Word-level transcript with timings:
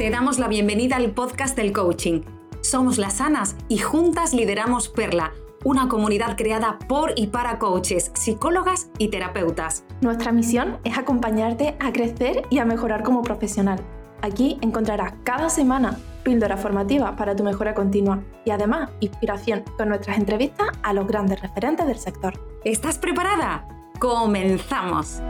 Te 0.00 0.08
damos 0.08 0.38
la 0.38 0.48
bienvenida 0.48 0.96
al 0.96 1.10
podcast 1.10 1.54
del 1.54 1.74
coaching. 1.74 2.22
Somos 2.62 2.96
las 2.96 3.20
Anas 3.20 3.54
y 3.68 3.76
juntas 3.76 4.32
lideramos 4.32 4.88
Perla, 4.88 5.34
una 5.62 5.88
comunidad 5.88 6.38
creada 6.38 6.78
por 6.88 7.12
y 7.16 7.26
para 7.26 7.58
coaches, 7.58 8.10
psicólogas 8.14 8.88
y 8.96 9.08
terapeutas. 9.08 9.84
Nuestra 10.00 10.32
misión 10.32 10.78
es 10.84 10.96
acompañarte 10.96 11.76
a 11.80 11.92
crecer 11.92 12.44
y 12.48 12.60
a 12.60 12.64
mejorar 12.64 13.02
como 13.02 13.20
profesional. 13.20 13.78
Aquí 14.22 14.56
encontrarás 14.62 15.12
cada 15.22 15.50
semana 15.50 15.98
píldora 16.22 16.56
formativa 16.56 17.14
para 17.14 17.36
tu 17.36 17.44
mejora 17.44 17.74
continua 17.74 18.24
y 18.46 18.52
además 18.52 18.88
inspiración 19.00 19.64
con 19.76 19.90
nuestras 19.90 20.16
entrevistas 20.16 20.68
a 20.82 20.94
los 20.94 21.06
grandes 21.06 21.42
referentes 21.42 21.86
del 21.86 21.98
sector. 21.98 22.40
¿Estás 22.64 22.96
preparada? 22.96 23.68
¡Comenzamos! 23.98 25.20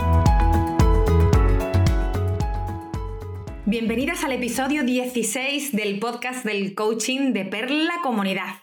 Bienvenidas 3.70 4.24
al 4.24 4.32
episodio 4.32 4.82
16 4.82 5.70
del 5.70 6.00
podcast 6.00 6.44
del 6.44 6.74
coaching 6.74 7.32
de 7.32 7.44
Perla 7.44 8.00
Comunidad. 8.02 8.56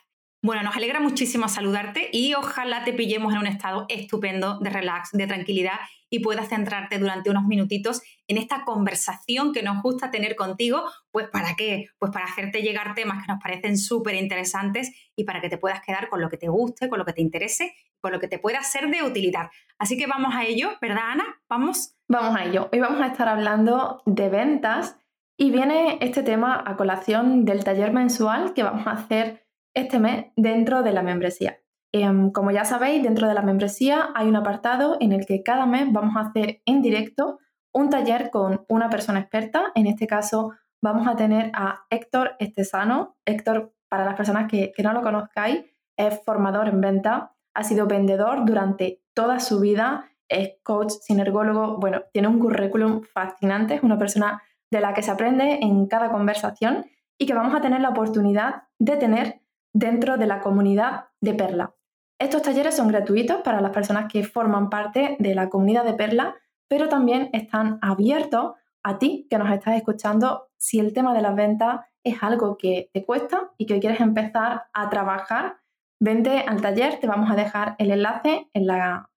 Bueno, 0.43 0.63
nos 0.63 0.75
alegra 0.75 0.99
muchísimo 0.99 1.47
saludarte 1.47 2.09
y 2.11 2.33
ojalá 2.33 2.83
te 2.83 2.91
pillemos 2.91 3.31
en 3.31 3.39
un 3.39 3.47
estado 3.47 3.85
estupendo 3.87 4.59
de 4.59 4.69
relax, 4.69 5.11
de 5.13 5.25
tranquilidad 5.25 5.79
y 6.09 6.19
puedas 6.19 6.49
centrarte 6.49 6.99
durante 6.99 7.29
unos 7.29 7.45
minutitos 7.45 8.01
en 8.27 8.37
esta 8.37 8.65
conversación 8.65 9.53
que 9.53 9.63
nos 9.63 9.81
gusta 9.81 10.11
tener 10.11 10.35
contigo, 10.35 10.83
pues 11.09 11.29
para 11.29 11.55
qué? 11.55 11.87
Pues 11.99 12.11
para 12.11 12.25
hacerte 12.25 12.61
llegar 12.61 12.93
temas 12.93 13.25
que 13.25 13.31
nos 13.31 13.41
parecen 13.41 13.77
súper 13.77 14.15
interesantes 14.15 14.91
y 15.15 15.23
para 15.23 15.39
que 15.39 15.47
te 15.47 15.57
puedas 15.57 15.79
quedar 15.79 16.09
con 16.09 16.19
lo 16.19 16.29
que 16.29 16.37
te 16.37 16.49
guste, 16.49 16.89
con 16.89 16.99
lo 16.99 17.05
que 17.05 17.13
te 17.13 17.21
interese, 17.21 17.73
con 18.01 18.11
lo 18.11 18.19
que 18.19 18.27
te 18.27 18.39
pueda 18.39 18.61
ser 18.63 18.89
de 18.89 19.03
utilidad. 19.03 19.49
Así 19.77 19.97
que 19.97 20.07
vamos 20.07 20.33
a 20.35 20.43
ello, 20.43 20.71
¿verdad 20.81 21.11
Ana? 21.11 21.41
¿Vamos? 21.49 21.95
Vamos 22.07 22.35
a 22.35 22.45
ello. 22.45 22.69
Hoy 22.71 22.79
vamos 22.79 23.01
a 23.01 23.07
estar 23.07 23.27
hablando 23.27 24.01
de 24.05 24.29
ventas 24.29 24.97
y 25.37 25.51
viene 25.51 25.99
este 26.01 26.23
tema 26.23 26.63
a 26.65 26.75
colación 26.75 27.45
del 27.45 27.63
taller 27.63 27.93
mensual 27.93 28.53
que 28.53 28.63
vamos 28.63 28.87
a 28.87 28.91
hacer 28.91 29.45
este 29.75 29.99
mes 29.99 30.25
dentro 30.35 30.81
de 30.81 30.91
la 30.91 31.03
membresía. 31.03 31.59
Em, 31.93 32.31
como 32.31 32.51
ya 32.51 32.65
sabéis, 32.65 33.03
dentro 33.03 33.27
de 33.27 33.33
la 33.33 33.41
membresía 33.41 34.09
hay 34.15 34.27
un 34.27 34.35
apartado 34.35 34.97
en 34.99 35.11
el 35.11 35.25
que 35.25 35.43
cada 35.43 35.65
mes 35.65 35.91
vamos 35.91 36.15
a 36.17 36.21
hacer 36.21 36.61
en 36.65 36.81
directo 36.81 37.39
un 37.73 37.89
taller 37.89 38.29
con 38.31 38.65
una 38.67 38.89
persona 38.89 39.19
experta. 39.19 39.71
En 39.75 39.87
este 39.87 40.07
caso 40.07 40.53
vamos 40.81 41.07
a 41.07 41.15
tener 41.15 41.51
a 41.53 41.85
Héctor 41.89 42.35
Estesano. 42.39 43.17
Héctor, 43.25 43.73
para 43.89 44.05
las 44.05 44.15
personas 44.15 44.49
que, 44.49 44.71
que 44.75 44.83
no 44.83 44.93
lo 44.93 45.01
conozcáis, 45.01 45.63
es 45.97 46.21
formador 46.23 46.67
en 46.67 46.81
venta, 46.81 47.35
ha 47.57 47.63
sido 47.63 47.87
vendedor 47.87 48.45
durante 48.45 49.01
toda 49.15 49.39
su 49.39 49.59
vida, 49.59 50.11
es 50.29 50.51
coach, 50.61 50.91
sinergólogo, 51.01 51.77
bueno, 51.77 52.03
tiene 52.13 52.27
un 52.27 52.37
currículum 52.37 53.01
fascinante, 53.01 53.73
es 53.73 53.83
una 53.83 53.97
persona 53.97 54.43
de 54.69 54.79
la 54.79 54.93
que 54.93 55.01
se 55.01 55.09
aprende 55.09 55.57
en 55.63 55.87
cada 55.87 56.11
conversación 56.11 56.85
y 57.17 57.25
que 57.25 57.33
vamos 57.33 57.55
a 57.55 57.61
tener 57.61 57.81
la 57.81 57.89
oportunidad 57.89 58.65
de 58.77 58.95
tener 58.97 59.41
dentro 59.73 60.17
de 60.17 60.27
la 60.27 60.39
comunidad 60.39 61.05
de 61.19 61.33
Perla. 61.33 61.73
Estos 62.19 62.43
talleres 62.43 62.75
son 62.75 62.89
gratuitos 62.89 63.41
para 63.41 63.59
las 63.59 63.71
personas 63.71 64.11
que 64.11 64.23
forman 64.23 64.69
parte 64.69 65.15
de 65.17 65.33
la 65.33 65.49
comunidad 65.49 65.83
de 65.83 65.95
Perla, 65.95 66.35
pero 66.67 66.89
también 66.89 67.31
están 67.33 67.79
abiertos 67.81 68.53
a 68.83 68.99
ti 68.99 69.25
que 69.31 69.39
nos 69.39 69.51
estás 69.51 69.75
escuchando 69.75 70.49
si 70.57 70.79
el 70.79 70.93
tema 70.93 71.15
de 71.15 71.23
las 71.23 71.35
ventas 71.35 71.79
es 72.03 72.21
algo 72.21 72.55
que 72.55 72.91
te 72.93 73.03
cuesta 73.03 73.49
y 73.57 73.65
que 73.65 73.79
quieres 73.79 73.99
empezar 73.99 74.67
a 74.73 74.89
trabajar. 74.91 75.57
Vente 75.99 76.39
al 76.47 76.61
taller, 76.61 76.99
te 76.99 77.07
vamos 77.07 77.31
a 77.31 77.35
dejar 77.35 77.75
el 77.79 77.91
enlace 77.91 78.49
en, 78.53 78.67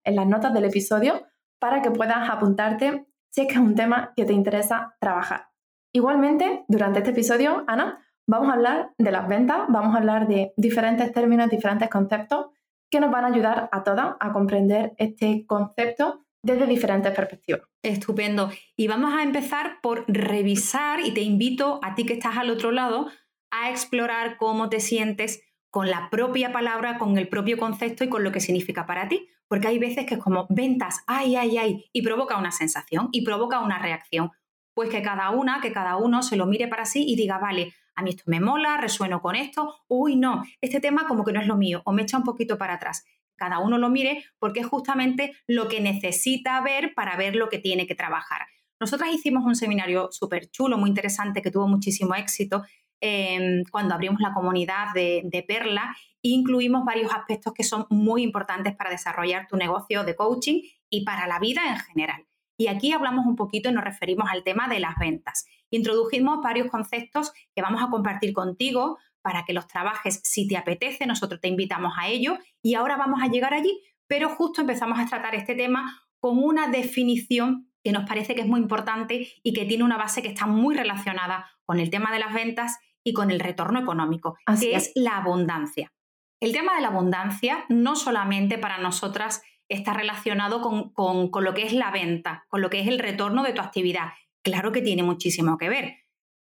en 0.04 0.16
las 0.16 0.26
notas 0.26 0.54
del 0.54 0.64
episodio 0.64 1.26
para 1.58 1.82
que 1.82 1.90
puedas 1.90 2.28
apuntarte 2.28 3.06
si 3.30 3.42
es 3.42 3.46
que 3.46 3.54
es 3.54 3.60
un 3.60 3.74
tema 3.74 4.12
que 4.16 4.24
te 4.24 4.32
interesa 4.32 4.96
trabajar. 4.98 5.48
Igualmente, 5.92 6.64
durante 6.68 7.00
este 7.00 7.10
episodio, 7.10 7.64
Ana, 7.66 8.04
vamos 8.26 8.48
a 8.48 8.54
hablar 8.54 8.92
de 8.96 9.12
las 9.12 9.28
ventas, 9.28 9.62
vamos 9.68 9.94
a 9.94 9.98
hablar 9.98 10.28
de 10.28 10.52
diferentes 10.56 11.12
términos, 11.12 11.50
diferentes 11.50 11.88
conceptos 11.88 12.46
que 12.90 13.00
nos 13.00 13.10
van 13.10 13.24
a 13.24 13.28
ayudar 13.28 13.68
a 13.72 13.82
todas 13.82 14.16
a 14.18 14.32
comprender 14.32 14.94
este 14.98 15.44
concepto 15.46 16.24
desde 16.42 16.66
diferentes 16.66 17.12
perspectivas. 17.12 17.62
Estupendo. 17.82 18.50
Y 18.76 18.88
vamos 18.88 19.12
a 19.14 19.22
empezar 19.22 19.80
por 19.82 20.04
revisar 20.08 21.00
y 21.00 21.12
te 21.12 21.20
invito 21.20 21.80
a 21.82 21.94
ti 21.94 22.04
que 22.04 22.14
estás 22.14 22.36
al 22.36 22.50
otro 22.50 22.72
lado 22.72 23.08
a 23.50 23.70
explorar 23.70 24.36
cómo 24.38 24.68
te 24.68 24.80
sientes 24.80 25.42
con 25.70 25.88
la 25.88 26.08
propia 26.10 26.52
palabra, 26.52 26.98
con 26.98 27.16
el 27.16 27.28
propio 27.28 27.56
concepto 27.56 28.04
y 28.04 28.08
con 28.08 28.24
lo 28.24 28.32
que 28.32 28.40
significa 28.40 28.86
para 28.86 29.08
ti. 29.08 29.28
Porque 29.48 29.68
hay 29.68 29.78
veces 29.78 30.06
que 30.06 30.14
es 30.14 30.20
como 30.20 30.46
ventas, 30.50 31.02
ay, 31.06 31.36
ay, 31.36 31.58
ay, 31.58 31.84
y 31.92 32.02
provoca 32.02 32.36
una 32.36 32.52
sensación 32.52 33.08
y 33.12 33.24
provoca 33.24 33.60
una 33.60 33.78
reacción. 33.78 34.30
Pues 34.74 34.90
que 34.90 35.02
cada 35.02 35.30
una, 35.30 35.60
que 35.60 35.72
cada 35.72 35.96
uno 35.96 36.22
se 36.22 36.36
lo 36.36 36.46
mire 36.46 36.68
para 36.68 36.84
sí 36.84 37.04
y 37.06 37.16
diga, 37.16 37.38
vale, 37.38 37.74
a 37.96 38.02
mí 38.02 38.10
esto 38.10 38.24
me 38.26 38.40
mola, 38.40 38.76
resueno 38.76 39.20
con 39.20 39.36
esto, 39.36 39.74
uy, 39.88 40.16
no, 40.16 40.44
este 40.60 40.80
tema 40.80 41.06
como 41.06 41.24
que 41.24 41.32
no 41.32 41.40
es 41.40 41.46
lo 41.46 41.56
mío, 41.56 41.82
o 41.84 41.92
me 41.92 42.02
echa 42.02 42.16
un 42.16 42.24
poquito 42.24 42.56
para 42.56 42.74
atrás. 42.74 43.04
Cada 43.36 43.58
uno 43.58 43.78
lo 43.78 43.88
mire 43.88 44.24
porque 44.38 44.60
es 44.60 44.66
justamente 44.66 45.34
lo 45.46 45.68
que 45.68 45.80
necesita 45.80 46.60
ver 46.60 46.94
para 46.94 47.16
ver 47.16 47.36
lo 47.36 47.48
que 47.48 47.58
tiene 47.58 47.86
que 47.86 47.94
trabajar. 47.94 48.42
Nosotras 48.78 49.10
hicimos 49.12 49.44
un 49.44 49.56
seminario 49.56 50.08
súper 50.10 50.50
chulo, 50.50 50.78
muy 50.78 50.88
interesante, 50.88 51.42
que 51.42 51.50
tuvo 51.50 51.68
muchísimo 51.68 52.14
éxito 52.14 52.64
em, 53.00 53.64
cuando 53.70 53.94
abrimos 53.94 54.20
la 54.20 54.32
comunidad 54.32 54.92
de, 54.94 55.22
de 55.24 55.42
Perla 55.42 55.96
incluimos 56.22 56.84
varios 56.84 57.12
aspectos 57.12 57.52
que 57.54 57.64
son 57.64 57.86
muy 57.88 58.22
importantes 58.22 58.76
para 58.76 58.90
desarrollar 58.90 59.46
tu 59.48 59.56
negocio 59.56 60.04
de 60.04 60.16
coaching 60.16 60.62
y 60.90 61.04
para 61.04 61.26
la 61.26 61.38
vida 61.38 61.62
en 61.68 61.78
general. 61.78 62.26
Y 62.58 62.66
aquí 62.66 62.92
hablamos 62.92 63.24
un 63.24 63.36
poquito 63.36 63.70
y 63.70 63.72
nos 63.72 63.84
referimos 63.84 64.28
al 64.30 64.44
tema 64.44 64.68
de 64.68 64.80
las 64.80 64.98
ventas. 64.98 65.46
Introdujimos 65.70 66.42
varios 66.42 66.68
conceptos 66.70 67.32
que 67.54 67.62
vamos 67.62 67.82
a 67.82 67.88
compartir 67.88 68.34
contigo 68.34 68.98
para 69.22 69.44
que 69.44 69.54
los 69.54 69.66
trabajes 69.66 70.20
si 70.24 70.46
te 70.46 70.56
apetece, 70.56 71.06
nosotros 71.06 71.40
te 71.40 71.48
invitamos 71.48 71.94
a 71.98 72.08
ello 72.08 72.38
y 72.62 72.74
ahora 72.74 72.96
vamos 72.96 73.22
a 73.22 73.28
llegar 73.28 73.54
allí, 73.54 73.80
pero 74.06 74.28
justo 74.28 74.60
empezamos 74.60 74.98
a 74.98 75.06
tratar 75.06 75.34
este 75.34 75.54
tema 75.54 76.02
con 76.18 76.38
una 76.38 76.68
definición 76.68 77.70
que 77.82 77.92
nos 77.92 78.06
parece 78.06 78.34
que 78.34 78.42
es 78.42 78.46
muy 78.46 78.60
importante 78.60 79.28
y 79.42 79.52
que 79.54 79.64
tiene 79.64 79.84
una 79.84 79.96
base 79.96 80.20
que 80.20 80.28
está 80.28 80.46
muy 80.46 80.74
relacionada 80.74 81.46
con 81.64 81.80
el 81.80 81.88
tema 81.88 82.12
de 82.12 82.18
las 82.18 82.34
ventas 82.34 82.78
y 83.10 83.12
con 83.12 83.30
el 83.30 83.40
retorno 83.40 83.80
económico, 83.80 84.36
que 84.58 84.76
es 84.76 84.92
la 84.94 85.16
abundancia. 85.16 85.92
El 86.40 86.52
tema 86.52 86.74
de 86.74 86.80
la 86.80 86.88
abundancia 86.88 87.64
no 87.68 87.96
solamente 87.96 88.56
para 88.56 88.78
nosotras 88.78 89.42
está 89.68 89.92
relacionado 89.92 90.62
con, 90.62 91.44
lo 91.44 91.54
que 91.54 91.62
es 91.64 91.72
la 91.72 91.90
venta, 91.90 92.44
con 92.48 92.60
lo 92.60 92.70
que 92.70 92.80
es 92.80 92.88
el 92.88 92.98
retorno 92.98 93.42
de 93.42 93.52
tu 93.52 93.60
actividad. 93.60 94.12
Claro 94.42 94.72
que 94.72 94.80
tiene 94.80 95.02
muchísimo 95.02 95.58
que 95.58 95.68
ver. 95.68 95.96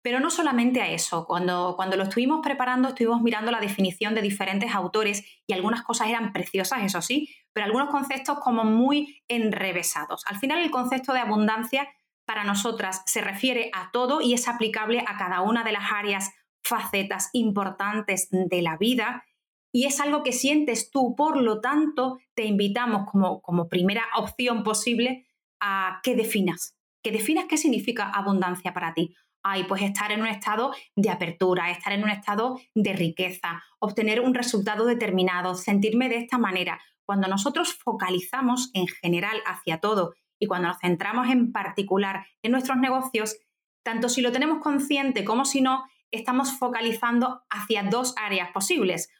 Pero 0.03 0.19
no 0.19 0.31
solamente 0.31 0.81
a 0.81 0.91
eso, 0.91 1.27
cuando, 1.27 1.75
cuando 1.77 1.97
lo 1.97 2.05
estuvimos 2.05 2.41
preparando 2.43 2.88
estuvimos 2.88 3.22
mirando 3.22 3.50
la 3.50 3.61
definición 3.61 4.15
de 4.15 4.22
diferentes 4.22 4.75
autores 4.75 5.25
y 5.47 5.53
algunas 5.53 5.82
cosas 5.82 6.09
eran 6.09 6.32
preciosas, 6.32 6.82
eso 6.82 7.03
sí, 7.03 7.28
pero 7.53 7.67
algunos 7.67 7.91
conceptos 7.91 8.38
como 8.41 8.65
muy 8.65 9.22
enrevesados. 9.28 10.25
Al 10.27 10.38
final 10.38 10.59
el 10.59 10.71
concepto 10.71 11.12
de 11.12 11.21
abundancia 11.21 11.88
para 12.30 12.44
nosotras 12.44 13.02
se 13.06 13.22
refiere 13.22 13.72
a 13.72 13.91
todo 13.91 14.20
y 14.20 14.34
es 14.34 14.46
aplicable 14.46 15.02
a 15.04 15.18
cada 15.18 15.41
una 15.41 15.64
de 15.64 15.72
las 15.72 15.91
áreas, 15.91 16.30
facetas 16.62 17.28
importantes 17.32 18.28
de 18.30 18.62
la 18.62 18.76
vida 18.76 19.24
y 19.72 19.86
es 19.86 19.98
algo 19.98 20.22
que 20.22 20.30
sientes 20.30 20.92
tú, 20.92 21.16
por 21.16 21.42
lo 21.42 21.60
tanto, 21.60 22.19
te 22.34 22.44
invitamos 22.44 23.10
como, 23.10 23.42
como 23.42 23.66
primera 23.69 24.04
opción 24.16 24.62
posible 24.62 25.26
a 25.58 25.98
que 26.04 26.14
definas, 26.14 26.76
que 27.02 27.10
definas 27.10 27.46
qué 27.48 27.56
significa 27.56 28.08
abundancia 28.08 28.72
para 28.72 28.94
ti. 28.94 29.12
Ay, 29.42 29.64
pues 29.64 29.82
estar 29.82 30.12
en 30.12 30.20
un 30.20 30.28
estado 30.28 30.72
de 30.94 31.10
apertura, 31.10 31.72
estar 31.72 31.92
en 31.92 32.04
un 32.04 32.10
estado 32.10 32.60
de 32.76 32.92
riqueza, 32.92 33.60
obtener 33.80 34.20
un 34.20 34.34
resultado 34.34 34.86
determinado, 34.86 35.56
sentirme 35.56 36.08
de 36.08 36.19
esta 36.19 36.38
manera. 36.38 36.80
Cuando 37.04 37.26
nosotros 37.26 37.74
focalizamos 37.74 38.70
en 38.72 38.86
general 38.86 39.40
hacia 39.46 39.78
todo 39.78 40.14
y 40.40 40.46
cuando 40.46 40.68
nos 40.68 40.78
centramos 40.80 41.28
en 41.28 41.52
particular 41.52 42.26
en 42.42 42.50
nuestros 42.50 42.78
negocios, 42.78 43.36
tanto 43.84 44.08
si 44.08 44.22
lo 44.22 44.32
tenemos 44.32 44.58
consciente 44.58 45.25
como 45.25 45.44
si 45.44 45.60
no, 45.60 45.84
estamos 46.10 46.58
focalizando 46.58 47.42
hacia 47.50 47.84
dos 47.84 48.14
áreas 48.16 48.50
posibles. 48.50 49.10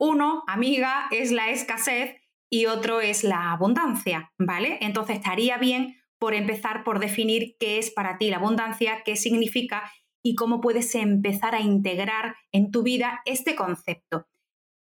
Uno, 0.00 0.42
amiga, 0.48 1.06
es 1.12 1.30
la 1.30 1.50
escasez 1.50 2.16
y 2.50 2.66
otro 2.66 3.00
es 3.00 3.22
la 3.22 3.52
abundancia, 3.52 4.32
¿vale? 4.38 4.78
Entonces 4.80 5.16
estaría 5.16 5.58
bien 5.58 5.96
por 6.18 6.34
empezar 6.34 6.84
por 6.84 6.98
definir 6.98 7.56
qué 7.60 7.78
es 7.78 7.90
para 7.90 8.18
ti 8.18 8.30
la 8.30 8.36
abundancia, 8.38 9.02
qué 9.04 9.16
significa 9.16 9.92
y 10.24 10.34
cómo 10.34 10.60
puedes 10.60 10.94
empezar 10.94 11.54
a 11.54 11.60
integrar 11.60 12.36
en 12.52 12.70
tu 12.70 12.82
vida 12.82 13.20
este 13.24 13.54
concepto. 13.54 14.26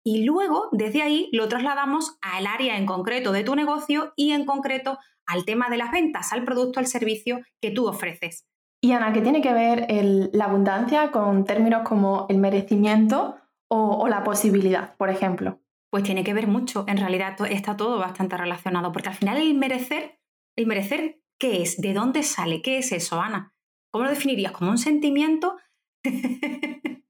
Y 0.04 0.24
luego, 0.24 0.68
desde 0.72 1.02
ahí, 1.02 1.28
lo 1.32 1.48
trasladamos 1.48 2.18
al 2.22 2.46
área 2.46 2.76
en 2.78 2.86
concreto 2.86 3.32
de 3.32 3.44
tu 3.44 3.54
negocio 3.54 4.12
y 4.16 4.32
en 4.32 4.46
concreto 4.46 4.98
al 5.26 5.44
tema 5.44 5.68
de 5.68 5.76
las 5.76 5.92
ventas, 5.92 6.32
al 6.32 6.44
producto, 6.44 6.80
al 6.80 6.86
servicio 6.86 7.40
que 7.60 7.70
tú 7.70 7.86
ofreces. 7.86 8.46
Y 8.82 8.92
Ana, 8.92 9.12
¿qué 9.12 9.20
tiene 9.20 9.42
que 9.42 9.52
ver 9.52 9.86
la 10.32 10.46
abundancia 10.46 11.10
con 11.10 11.44
términos 11.44 11.82
como 11.86 12.26
el 12.30 12.38
merecimiento 12.38 13.36
o, 13.68 14.08
la 14.08 14.24
posibilidad, 14.24 14.96
por 14.96 15.10
ejemplo? 15.10 15.60
Pues 15.90 16.02
tiene 16.02 16.24
que 16.24 16.32
ver 16.32 16.46
mucho. 16.46 16.84
En 16.88 16.96
realidad 16.96 17.36
está 17.50 17.76
todo 17.76 17.98
bastante 17.98 18.38
relacionado, 18.38 18.90
porque 18.90 19.10
al 19.10 19.14
final 19.14 19.36
el 19.36 19.54
merecer, 19.54 20.18
el 20.56 20.66
merecer, 20.66 21.20
¿qué 21.38 21.62
es? 21.62 21.80
¿De 21.80 21.92
dónde 21.92 22.22
sale? 22.22 22.62
¿Qué 22.62 22.78
es 22.78 22.90
eso, 22.92 23.20
Ana? 23.20 23.54
¿Cómo 23.92 24.04
lo 24.04 24.10
definirías? 24.10 24.52
¿Como 24.52 24.70
un 24.70 24.78
sentimiento? 24.78 25.58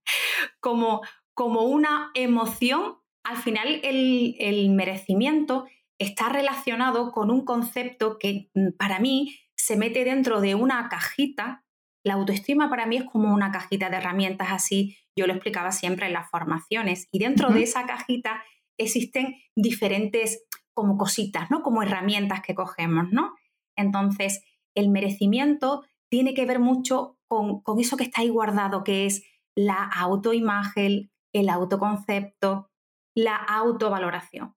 como, 0.61 1.03
como 1.35 1.62
una 1.62 2.11
emoción, 2.15 2.97
al 3.25 3.37
final 3.37 3.81
el, 3.82 4.37
el 4.38 4.71
merecimiento 4.71 5.67
está 5.99 6.31
relacionado 6.31 7.12
con 7.12 7.31
un 7.31 7.44
concepto 7.44 8.19
que 8.19 8.50
mm, 8.55 8.71
para 8.79 8.99
mí 8.99 9.37
se 9.55 9.77
mete 9.77 10.05
dentro 10.05 10.41
de 10.41 10.55
una 10.55 10.88
cajita. 10.88 11.65
La 12.03 12.15
autoestima 12.15 12.71
para 12.71 12.87
mí 12.87 12.97
es 12.97 13.05
como 13.05 13.32
una 13.32 13.53
cajita 13.53 13.91
de 13.91 13.99
herramientas 13.99 14.49
así, 14.50 14.97
yo 15.17 15.27
lo 15.27 15.35
explicaba 15.35 15.71
siempre 15.71 16.06
en 16.06 16.15
las 16.15 16.31
formaciones, 16.31 17.09
y 17.12 17.19
dentro 17.19 17.50
de 17.50 17.62
esa 17.62 17.85
cajita 17.87 18.43
existen 18.79 19.37
diferentes 19.55 20.44
como 20.73 20.97
cositas, 20.97 21.50
¿no? 21.50 21.62
Como 21.62 21.83
herramientas 21.83 22.41
que 22.41 22.55
cogemos, 22.55 23.12
¿no? 23.12 23.35
Entonces, 23.76 24.43
el 24.75 24.88
merecimiento 24.88 25.85
tiene 26.11 26.33
que 26.33 26.47
ver 26.47 26.59
mucho 26.59 27.19
con, 27.29 27.61
con 27.61 27.79
eso 27.79 27.99
que 27.99 28.05
está 28.05 28.23
ahí 28.23 28.31
guardado, 28.31 28.83
que 28.83 29.05
es 29.05 29.23
la 29.55 29.85
autoimagen, 29.85 31.10
el 31.32 31.49
autoconcepto, 31.49 32.71
la 33.15 33.37
autovaloración. 33.37 34.55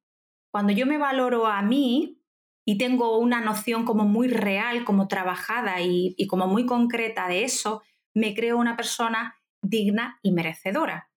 Cuando 0.52 0.72
yo 0.74 0.86
me 0.86 0.98
valoro 0.98 1.48
a 1.48 1.62
mí 1.62 2.22
y 2.66 2.78
tengo 2.78 3.18
una 3.18 3.42
noción 3.42 3.86
como 3.86 4.06
muy 4.06 4.28
real, 4.28 4.86
como 4.86 5.08
trabajada 5.08 5.82
y, 5.82 6.16
como 6.28 6.48
muy 6.48 6.66
concreta 6.66 7.28
de 7.28 7.44
eso, 7.44 7.82
me 8.14 8.34
creo 8.34 8.58
una 8.58 8.76
persona 8.76 9.36
digna 9.62 10.20
y 10.22 10.32
merecedora. 10.32 11.10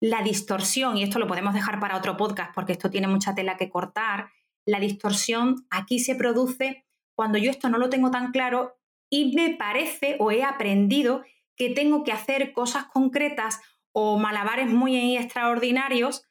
La 0.00 0.22
distorsión, 0.22 0.96
y 0.96 1.02
esto 1.02 1.18
lo 1.18 1.26
podemos 1.26 1.54
dejar 1.54 1.80
para 1.80 1.96
otro 1.96 2.16
podcast 2.16 2.54
porque 2.54 2.72
esto 2.72 2.90
tiene 2.90 3.08
mucha 3.08 3.34
tela 3.34 3.56
que 3.56 3.70
cortar, 3.70 4.28
la 4.66 4.80
distorsión 4.80 5.66
aquí 5.70 5.98
se 5.98 6.14
produce 6.14 6.84
cuando 7.16 7.38
yo 7.38 7.50
esto 7.50 7.68
no 7.68 7.78
lo 7.78 7.90
tengo 7.90 8.10
tan 8.10 8.32
claro 8.32 8.76
y 9.10 9.34
me 9.34 9.50
parece 9.56 10.16
o 10.18 10.30
he 10.30 10.42
aprendido 10.42 11.22
que 11.56 11.70
tengo 11.70 12.02
que 12.02 12.12
hacer 12.12 12.52
cosas 12.52 12.86
concretas 12.86 13.60
o 13.94 14.18
malabares 14.18 14.68
muy 14.68 15.16
extraordinarios 15.16 16.24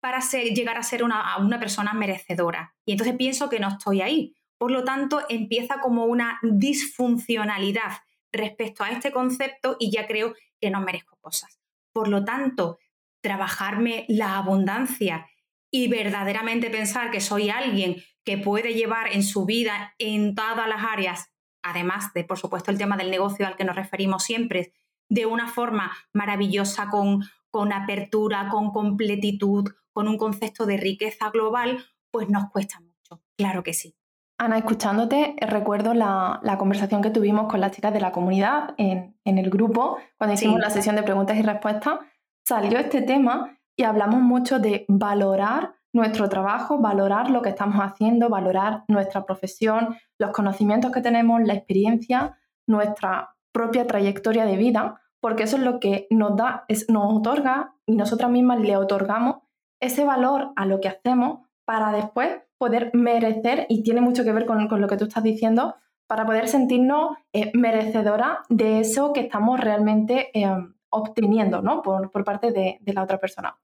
para 0.00 0.20
llegar 0.20 0.78
a 0.78 0.82
ser 0.82 1.04
una, 1.04 1.36
una 1.36 1.60
persona 1.60 1.92
merecedora. 1.92 2.74
Y 2.86 2.92
entonces 2.92 3.16
pienso 3.16 3.50
que 3.50 3.60
no 3.60 3.68
estoy 3.68 4.00
ahí. 4.00 4.34
Por 4.56 4.70
lo 4.70 4.84
tanto, 4.84 5.22
empieza 5.28 5.80
como 5.80 6.06
una 6.06 6.38
disfuncionalidad 6.42 7.98
respecto 8.32 8.84
a 8.84 8.90
este 8.90 9.12
concepto 9.12 9.76
y 9.78 9.90
ya 9.90 10.06
creo 10.06 10.34
que 10.60 10.70
no 10.70 10.80
merezco 10.80 11.18
cosas. 11.20 11.60
Por 11.92 12.08
lo 12.08 12.24
tanto, 12.24 12.78
trabajarme 13.20 14.06
la 14.08 14.38
abundancia 14.38 15.26
y 15.70 15.88
verdaderamente 15.88 16.70
pensar 16.70 17.10
que 17.10 17.20
soy 17.20 17.50
alguien 17.50 18.02
que 18.24 18.38
puede 18.38 18.74
llevar 18.74 19.12
en 19.12 19.22
su 19.22 19.44
vida 19.44 19.94
en 19.98 20.34
todas 20.34 20.68
las 20.68 20.84
áreas, 20.84 21.30
además 21.62 22.12
de, 22.14 22.24
por 22.24 22.38
supuesto, 22.38 22.70
el 22.70 22.78
tema 22.78 22.96
del 22.96 23.10
negocio 23.10 23.46
al 23.46 23.56
que 23.56 23.64
nos 23.64 23.76
referimos 23.76 24.24
siempre, 24.24 24.72
de 25.10 25.26
una 25.26 25.48
forma 25.48 25.92
maravillosa, 26.14 26.88
con, 26.88 27.22
con 27.50 27.72
apertura, 27.74 28.48
con 28.48 28.70
completitud, 28.70 29.68
con 29.92 30.08
un 30.08 30.16
concepto 30.16 30.64
de 30.64 30.78
riqueza 30.78 31.28
global, 31.30 31.84
pues 32.10 32.30
nos 32.30 32.48
cuesta 32.50 32.80
mucho. 32.80 33.22
Claro 33.36 33.62
que 33.62 33.74
sí. 33.74 33.94
Ana, 34.38 34.56
escuchándote, 34.56 35.36
recuerdo 35.40 35.92
la, 35.92 36.40
conversación 36.58 37.02
que 37.02 37.10
tuvimos 37.10 37.50
con 37.50 37.60
las 37.60 37.72
chicas 37.72 37.92
de 37.92 38.00
la 38.00 38.10
comunidad 38.10 38.74
en, 38.78 39.14
el 39.24 39.50
grupo, 39.50 39.98
cuando 40.16 40.32
hicimos 40.32 40.60
la 40.60 40.70
sesión 40.70 40.96
de 40.96 41.02
preguntas 41.02 41.36
y 41.36 41.42
respuestas, 41.42 41.98
salió 42.42 42.78
este 42.78 43.02
tema 43.02 43.58
y 43.76 43.82
hablamos 43.82 44.22
mucho 44.22 44.58
de 44.58 44.86
valorar 44.88 45.74
nuestro 45.92 46.30
trabajo, 46.30 46.78
valorar 46.78 47.28
lo 47.30 47.42
que 47.42 47.50
estamos 47.50 47.82
haciendo, 47.82 48.30
valorar 48.30 48.84
nuestra 48.88 49.26
profesión, 49.26 49.98
los 50.18 50.30
conocimientos 50.30 50.90
que 50.90 51.02
tenemos, 51.02 51.42
la 51.42 51.54
experiencia, 51.54 52.38
nuestra 52.66 53.36
propia 53.52 53.86
trayectoria 53.86 54.44
de 54.46 54.56
vida, 54.56 55.00
porque 55.20 55.44
eso 55.44 55.56
es 55.56 55.62
lo 55.62 55.80
que 55.80 56.06
nos 56.10 56.36
da, 56.36 56.64
nos 56.88 57.18
otorga 57.18 57.74
y 57.86 57.96
nosotras 57.96 58.30
mismas 58.30 58.60
le 58.60 58.76
otorgamos 58.76 59.36
ese 59.80 60.04
valor 60.04 60.52
a 60.56 60.66
lo 60.66 60.80
que 60.80 60.88
hacemos 60.88 61.40
para 61.64 61.92
después 61.92 62.42
poder 62.58 62.90
merecer, 62.92 63.64
y 63.70 63.82
tiene 63.82 64.02
mucho 64.02 64.22
que 64.22 64.32
ver 64.32 64.44
con, 64.44 64.68
lo 64.80 64.88
que 64.88 64.96
tú 64.98 65.04
estás 65.04 65.22
diciendo, 65.22 65.76
para 66.06 66.26
poder 66.26 66.48
sentirnos 66.48 67.16
eh, 67.32 67.50
merecedora 67.54 68.40
de 68.50 68.80
eso 68.80 69.14
que 69.14 69.20
estamos 69.20 69.58
realmente 69.58 70.28
eh, 70.34 70.46
obteniendo 70.90 71.62
¿no? 71.62 71.80
por, 71.80 72.10
parte 72.24 72.50
de, 72.50 72.80
la 72.92 73.02
otra 73.02 73.18
persona. 73.18 73.56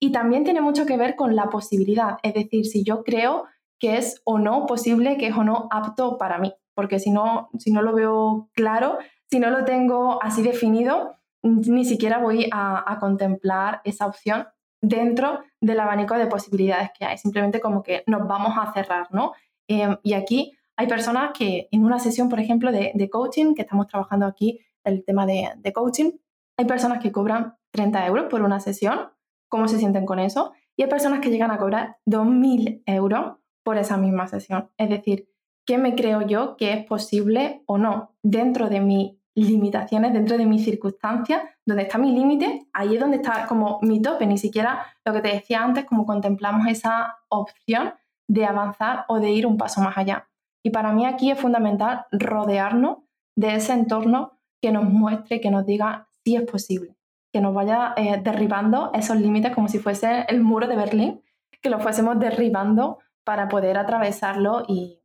Y 0.00 0.10
también 0.10 0.42
tiene 0.42 0.60
mucho 0.60 0.86
que 0.86 0.96
ver 0.96 1.14
con 1.14 1.36
la 1.36 1.50
posibilidad, 1.50 2.16
es 2.24 2.34
decir, 2.34 2.66
si 2.66 2.82
yo 2.82 3.04
creo 3.04 3.44
que 3.78 3.96
es 3.96 4.20
o 4.24 4.38
no 4.38 4.66
posible, 4.66 5.16
que 5.18 5.28
es 5.28 5.36
o 5.36 5.44
no 5.44 5.68
apto 5.70 6.18
para 6.18 6.38
mí, 6.38 6.52
porque 6.74 6.98
si 6.98 7.10
no, 7.10 7.50
si 7.58 7.70
no 7.70 7.82
lo 7.82 7.94
veo 7.94 8.48
claro, 8.54 8.98
si 9.32 9.40
no 9.40 9.48
lo 9.48 9.64
tengo 9.64 10.22
así 10.22 10.42
definido, 10.42 11.16
ni 11.42 11.86
siquiera 11.86 12.18
voy 12.18 12.50
a 12.52 12.98
contemplar 13.00 13.80
esa 13.82 14.06
opción 14.06 14.46
dentro 14.82 15.40
del 15.58 15.80
abanico 15.80 16.18
de 16.18 16.26
posibilidades 16.26 16.90
que 16.98 17.06
hay. 17.06 17.16
Simplemente 17.16 17.60
como 17.60 17.82
que 17.82 18.02
nos 18.06 18.28
vamos 18.28 18.52
a 18.60 18.70
cerrar, 18.74 19.06
¿no? 19.10 19.32
Em, 19.68 19.96
y 20.02 20.12
aquí 20.12 20.52
hay 20.76 20.86
personas 20.86 21.30
que 21.32 21.68
en 21.70 21.82
una 21.82 21.98
sesión, 21.98 22.28
por 22.28 22.40
ejemplo, 22.40 22.70
de, 22.72 23.08
coaching, 23.10 23.54
que 23.54 23.62
estamos 23.62 23.86
trabajando 23.86 24.26
aquí 24.26 24.60
el 24.84 25.02
tema 25.02 25.24
de, 25.24 25.50
de, 25.56 25.72
coaching, 25.72 26.10
hay 26.58 26.66
personas 26.66 26.98
que 26.98 27.10
cobran 27.10 27.56
30 27.70 28.06
euros 28.06 28.26
por 28.28 28.42
una 28.42 28.60
sesión. 28.60 29.08
¿Cómo 29.48 29.66
se 29.66 29.78
sienten 29.78 30.04
con 30.04 30.18
eso? 30.18 30.52
Y 30.76 30.82
hay 30.82 30.90
personas 30.90 31.20
que 31.20 31.30
llegan 31.30 31.50
a 31.50 31.58
cobrar 31.58 31.96
2.000 32.06 32.82
euros 32.86 33.36
por 33.62 33.78
esa 33.78 33.96
misma 33.96 34.26
sesión. 34.26 34.70
Es 34.76 34.90
decir, 34.90 35.28
¿qué 35.64 35.78
me 35.78 35.94
creo 35.94 36.22
yo 36.22 36.56
que 36.56 36.72
es 36.72 36.84
posible 36.84 37.62
o 37.66 37.78
no 37.78 38.14
dentro 38.22 38.68
de 38.68 38.80
mi 38.80 39.21
limitaciones 39.34 40.12
dentro 40.12 40.36
de 40.36 40.46
mis 40.46 40.64
circunstancias, 40.64 41.42
donde 41.64 41.84
está 41.84 41.98
mi 41.98 42.12
límite, 42.12 42.66
ahí 42.72 42.94
es 42.94 43.00
donde 43.00 43.16
está 43.16 43.46
como 43.46 43.78
mi 43.82 44.00
tope, 44.02 44.26
ni 44.26 44.38
siquiera 44.38 44.86
lo 45.04 45.12
que 45.12 45.20
te 45.20 45.28
decía 45.28 45.62
antes, 45.62 45.84
como 45.84 46.04
contemplamos 46.04 46.66
esa 46.66 47.18
opción 47.28 47.94
de 48.28 48.44
avanzar 48.44 49.04
o 49.08 49.20
de 49.20 49.30
ir 49.30 49.46
un 49.46 49.56
paso 49.56 49.80
más 49.80 49.96
allá. 49.96 50.28
Y 50.62 50.70
para 50.70 50.92
mí 50.92 51.06
aquí 51.06 51.30
es 51.30 51.40
fundamental 51.40 52.06
rodearnos 52.12 52.98
de 53.36 53.54
ese 53.54 53.72
entorno 53.72 54.38
que 54.60 54.70
nos 54.70 54.84
muestre, 54.84 55.40
que 55.40 55.50
nos 55.50 55.66
diga 55.66 56.08
si 56.24 56.36
es 56.36 56.42
posible, 56.42 56.96
que 57.32 57.40
nos 57.40 57.54
vaya 57.54 57.94
eh, 57.96 58.20
derribando 58.22 58.92
esos 58.94 59.16
límites 59.16 59.52
como 59.54 59.68
si 59.68 59.78
fuese 59.78 60.24
el 60.28 60.40
muro 60.40 60.68
de 60.68 60.76
Berlín, 60.76 61.22
que 61.60 61.70
lo 61.70 61.80
fuésemos 61.80 62.18
derribando 62.18 62.98
para 63.24 63.48
poder 63.48 63.78
atravesarlo 63.78 64.64
y... 64.68 64.98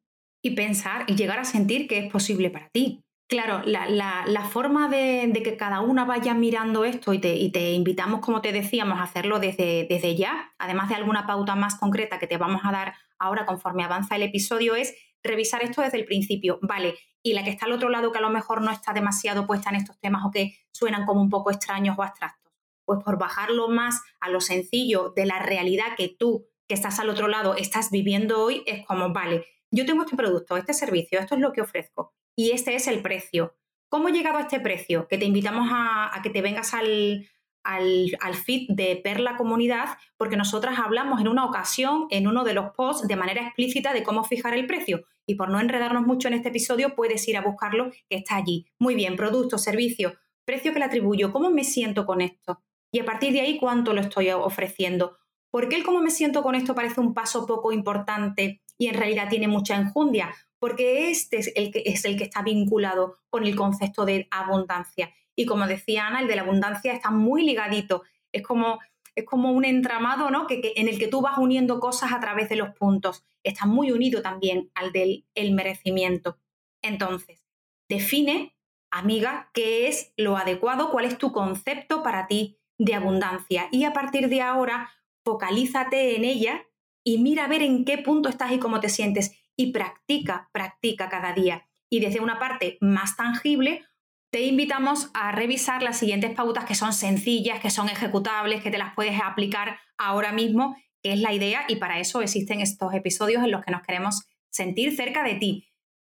Y 0.43 0.51
pensar 0.51 1.03
y 1.07 1.15
llegar 1.15 1.39
a 1.39 1.43
sentir 1.43 1.87
que 1.87 1.97
es 1.97 2.11
posible 2.11 2.51
para 2.51 2.69
ti. 2.69 3.03
Claro, 3.29 3.61
la, 3.65 4.49
forma 4.49 4.87
de, 4.87 5.29
que 5.43 5.57
cada 5.57 5.81
una 5.81 6.05
vaya 6.05 6.33
mirando 6.33 6.85
esto 6.85 7.11
y 7.13 7.19
te, 7.19 7.71
invitamos, 7.73 8.21
como 8.21 8.41
te 8.41 8.53
decíamos, 8.53 8.99
a 8.99 9.03
hacerlo 9.03 9.39
desde, 9.39 9.85
desde, 9.89 10.15
ya, 10.15 10.53
además 10.57 10.87
de 10.87 10.95
alguna 10.95 11.27
pauta 11.27 11.55
más 11.55 11.75
concreta 11.75 12.19
que 12.19 12.27
te 12.27 12.37
vamos 12.37 12.61
a 12.63 12.71
dar 12.71 12.93
ahora 13.19 13.45
conforme 13.45 13.83
avanza 13.83 14.15
el 14.15 14.23
episodio, 14.23 14.75
es 14.75 14.95
revisar 15.23 15.61
esto 15.61 15.81
desde 15.81 15.97
el 15.97 16.05
principio. 16.05 16.57
Vale, 16.61 16.95
y 17.21 17.33
la 17.33 17.43
que 17.43 17.49
está 17.49 17.65
al 17.65 17.73
otro 17.73 17.89
lado 17.89 18.13
que 18.13 18.19
a 18.19 18.21
lo 18.21 18.29
mejor 18.29 18.61
no 18.61 18.71
está 18.71 18.93
demasiado 18.93 19.45
puesta 19.45 19.71
en 19.71 19.75
estos 19.75 19.99
temas 19.99 20.23
o 20.25 20.31
que 20.31 20.57
suenan 20.71 21.05
como 21.05 21.21
un 21.21 21.29
poco 21.29 21.51
extraños 21.51 21.97
o 21.99 22.03
abstractos, 22.03 22.53
pues 22.85 23.03
por 23.03 23.17
bajarlo 23.17 23.67
más 23.67 24.01
a 24.21 24.29
lo 24.29 24.39
sencillo 24.39 25.11
de 25.13 25.25
la 25.25 25.39
realidad 25.39 25.97
que 25.97 26.07
tú, 26.07 26.47
que 26.65 26.75
estás 26.75 26.97
al 26.99 27.09
otro 27.09 27.27
lado, 27.27 27.57
estás 27.57 27.91
viviendo 27.91 28.41
hoy, 28.41 28.63
es 28.67 28.85
como, 28.85 29.11
vale, 29.11 29.45
yo 29.69 29.85
tengo 29.85 30.03
este 30.03 30.15
producto, 30.15 30.55
este 30.55 30.73
servicio, 30.73 31.19
esto 31.19 31.35
es 31.35 31.41
lo 31.41 31.51
que 31.51 31.59
ofrezco 31.59 32.13
y 32.37 32.51
este 32.51 32.75
es 32.75 32.87
el 32.87 33.01
precio. 33.01 33.55
¿Cómo 33.89 34.07
he 34.07 34.13
llegado 34.13 34.37
a 34.37 34.41
este 34.41 34.59
precio? 34.59 35.07
Que 35.07 35.17
te 35.17 35.25
invitamos 35.25 35.69
a, 35.71 36.11
que 36.21 36.29
te 36.29 36.41
vengas 36.41 36.73
al, 36.73 37.27
al, 37.63 38.15
al, 38.21 38.35
feed 38.35 38.67
de 38.69 38.95
Perla 39.03 39.37
Comunidad, 39.37 39.97
porque 40.17 40.37
nosotras 40.37 40.77
hablamos 40.77 41.19
en 41.19 41.29
una 41.29 41.45
ocasión, 41.45 42.05
en 42.11 42.27
uno 42.27 42.43
de 42.43 42.53
los 42.53 42.71
posts, 42.75 43.07
de 43.07 43.15
manera 43.15 43.41
explícita 43.41 43.91
de 43.91 44.03
cómo 44.03 44.23
fijar 44.23 44.53
el 44.53 44.67
precio. 44.67 45.03
Y 45.25 45.33
por 45.33 45.49
no 45.49 45.59
enredarnos 45.59 46.05
mucho 46.05 46.27
en 46.27 46.35
este 46.35 46.49
episodio, 46.49 46.95
puedes 46.95 47.27
ir 47.27 47.37
a 47.37 47.41
buscarlo, 47.41 47.89
que 48.07 48.17
está 48.17 48.35
allí. 48.35 48.67
Muy 48.77 48.93
bien, 48.93 49.15
producto, 49.15 49.57
servicio, 49.57 50.13
precio 50.45 50.73
que 50.73 50.79
le 50.79 50.85
atribuyo, 50.85 51.33
cómo 51.33 51.49
me 51.49 51.63
siento 51.63 52.05
con 52.05 52.21
esto. 52.21 52.61
Y 52.91 52.99
a 52.99 53.05
partir 53.05 53.33
de 53.33 53.41
ahí, 53.41 53.57
cuánto 53.57 53.93
lo 53.93 54.01
estoy 54.01 54.29
ofreciendo. 54.29 55.17
¿Por 55.49 55.69
qué 55.69 55.75
el 55.75 55.83
cómo 55.83 56.01
me 56.01 56.11
siento 56.11 56.43
con 56.43 56.53
esto 56.53 56.75
parece 56.75 56.99
un 56.99 57.15
paso 57.15 57.47
poco 57.47 57.71
importante 57.71 58.61
y 58.77 58.87
en 58.87 58.93
realidad 58.93 59.27
tiene 59.27 59.47
mucha 59.47 59.75
enjundia? 59.75 60.35
Porque 60.59 61.09
este 61.11 61.37
es 61.37 61.51
el 61.55 61.71
que, 61.71 61.83
es 61.85 62.05
el 62.05 62.17
que 62.17 62.23
está 62.23 62.41
vinculado 62.41 63.17
con 63.29 63.45
el 63.45 63.55
concepto 63.55 64.05
de 64.05 64.27
abundancia. 64.31 65.13
Y 65.35 65.45
como 65.45 65.67
decía 65.67 66.07
Ana, 66.07 66.21
el 66.21 66.27
de 66.27 66.35
la 66.35 66.41
abundancia 66.41 66.93
está 66.93 67.11
muy 67.11 67.43
ligadito, 67.43 68.03
es 68.31 68.41
como, 68.41 68.79
es 69.15 69.25
como 69.25 69.51
un 69.51 69.65
entramado 69.65 70.29
¿no? 70.31 70.47
que, 70.47 70.73
en 70.75 70.87
el 70.87 70.97
que 70.97 71.07
tú 71.07 71.21
vas 71.21 71.37
uniendo 71.37 71.79
cosas 71.79 72.11
a 72.11 72.19
través 72.19 72.49
de 72.49 72.55
los 72.55 72.69
puntos. 72.75 73.23
Está 73.43 73.65
muy 73.65 73.91
unido 73.91 74.21
también 74.21 74.71
al 74.73 74.91
del 74.91 75.25
el 75.35 75.53
merecimiento. 75.53 76.37
Entonces, 76.81 77.45
define, 77.87 78.55
amiga, 78.91 79.49
qué 79.53 79.87
es 79.87 80.13
lo 80.17 80.37
adecuado, 80.37 80.91
cuál 80.91 81.05
es 81.05 81.17
tu 81.17 81.31
concepto 81.31 82.03
para 82.03 82.27
ti 82.27 82.57
de 82.77 82.95
abundancia. 82.95 83.67
Y 83.71 83.83
a 83.83 83.93
partir 83.93 84.29
de 84.29 84.41
ahora, 84.41 84.89
focalízate 85.23 86.15
en 86.15 86.25
ella 86.25 86.65
y 87.03 87.19
mira 87.19 87.45
a 87.45 87.47
ver 87.47 87.61
en 87.61 87.85
qué 87.85 87.97
punto 87.97 88.29
estás 88.29 88.51
y 88.51 88.59
cómo 88.59 88.79
te 88.79 88.89
sientes 88.89 89.31
y 89.57 89.73
practica, 89.73 90.49
practica 90.53 91.09
cada 91.09 91.33
día. 91.33 91.67
Y 91.89 91.99
desde 91.99 92.21
una 92.21 92.39
parte 92.39 92.77
más 92.79 93.17
tangible, 93.17 93.85
te 94.29 94.43
invitamos 94.43 95.09
a 95.13 95.31
revisar 95.31 95.81
las 95.81 95.97
siguientes 95.97 96.33
pautas 96.33 96.65
que 96.65 96.75
son 96.75 96.93
sencillas, 96.93 97.59
que 97.59 97.69
son 97.69 97.89
ejecutables, 97.89 98.61
que 98.61 98.71
te 98.71 98.77
las 98.77 98.93
puedes 98.93 99.19
aplicar 99.21 99.79
ahora 99.97 100.31
mismo, 100.31 100.77
que 101.01 101.13
es 101.13 101.19
la 101.19 101.33
idea 101.33 101.65
y 101.67 101.77
para 101.77 101.99
eso 101.99 102.21
existen 102.21 102.61
estos 102.61 102.93
episodios 102.93 103.43
en 103.43 103.51
los 103.51 103.63
que 103.63 103.71
nos 103.71 103.81
queremos 103.81 104.27
sentir 104.49 104.95
cerca 104.95 105.23
de 105.23 105.35
ti. 105.35 105.67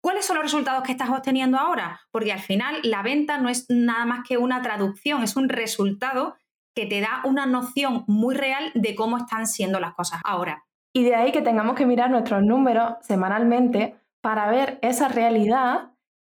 ¿Cuáles 0.01 0.25
son 0.25 0.38
los 0.38 0.46
resultados 0.46 0.84
que 0.84 0.91
estás 0.91 1.10
obteniendo 1.10 1.58
ahora? 1.58 2.01
Porque 2.12 2.31
al 2.31 2.39
final 2.39 2.79
la 2.84 3.03
venta 3.03 3.38
no 3.38 3.50
es 3.50 3.65
nada 3.69 4.05
más 4.05 4.27
que 4.27 4.38
una 4.38 4.62
traducción, 4.62 5.24
es 5.24 5.36
un 5.36 5.50
resultado 5.50 6.36
que 6.74 6.86
te 6.86 7.01
da 7.01 7.22
una 7.25 7.46
noción 7.46 8.05
muy 8.08 8.36
real 8.36 8.72
de 8.75 8.96
cómo 8.96 9.17
están 9.17 9.46
siendo 9.46 9.79
las 9.79 9.93
cosas 9.93 10.22
ahora. 10.24 10.65
Y 10.93 11.03
de 11.03 11.15
ahí 11.15 11.31
que 11.31 11.41
tengamos 11.41 11.75
que 11.75 11.86
mirar 11.86 12.10
nuestros 12.10 12.43
números 12.43 12.96
semanalmente 13.01 13.96
para 14.22 14.50
ver 14.50 14.79
esa 14.81 15.08
realidad 15.08 15.91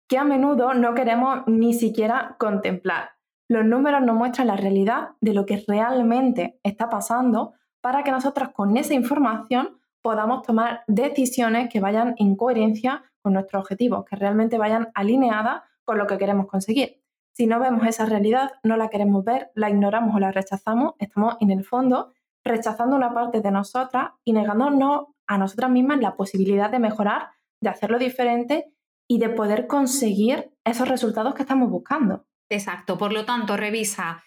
que 0.09 0.19
a 0.19 0.25
menudo 0.25 0.75
no 0.75 0.95
queremos 0.95 1.43
ni 1.47 1.75
siquiera 1.75 2.37
contemplar. 2.39 3.11
Los 3.49 3.65
números 3.65 4.03
nos 4.03 4.17
muestran 4.17 4.49
la 4.49 4.57
realidad 4.57 5.11
de 5.21 5.35
lo 5.35 5.47
que 5.47 5.65
realmente 5.67 6.59
está 6.63 6.89
pasando 6.89 7.55
para 7.81 8.03
que 8.03 8.11
nosotros 8.11 8.49
con 8.51 8.77
esa 8.77 8.95
información 8.95 9.79
podamos 10.03 10.43
tomar 10.43 10.83
decisiones 10.87 11.69
que 11.69 11.81
vayan 11.81 12.15
en 12.19 12.37
coherencia 12.37 13.05
con 13.23 13.35
nuestros 13.35 13.61
objetivos, 13.61 14.05
que 14.05 14.17
realmente 14.17 14.59
vayan 14.59 14.89
alineadas 14.95 15.63
con 15.85 15.99
lo 15.99 16.07
que 16.07 16.19
queremos 16.19 16.47
conseguir. 16.47 17.03
Si 17.33 17.47
no 17.47 17.61
vemos 17.61 17.87
esa 17.87 18.07
realidad, 18.07 18.53
no 18.63 18.77
la 18.77 18.89
queremos 18.89 19.25
ver, 19.25 19.51
la 19.55 19.69
ignoramos 19.69 20.15
o 20.15 20.19
la 20.19 20.33
rechazamos, 20.33 20.95
estamos 20.99 21.37
en 21.41 21.51
el 21.51 21.65
fondo 21.65 22.13
rechazando 22.47 22.97
una 22.97 23.13
parte 23.13 23.41
de 23.41 23.51
nosotras 23.51 24.11
y 24.25 24.33
negándonos 24.33 25.07
a 25.27 25.39
nosotras 25.39 25.71
mismas 25.71 26.01
la 26.01 26.17
posibilidad 26.17 26.71
de 26.71 26.79
mejorar, 26.79 27.31
de 27.61 27.71
hacerlo 27.71 27.99
diferente 27.99 28.73
y 29.09 29.19
de 29.19 29.29
poder 29.29 29.67
conseguir 29.67 30.53
esos 30.65 30.89
resultados 30.89 31.35
que 31.35 31.43
estamos 31.43 31.71
buscando. 31.71 32.27
Exacto, 32.49 32.97
por 32.97 33.13
lo 33.13 33.25
tanto, 33.25 33.57
revisa 33.57 34.23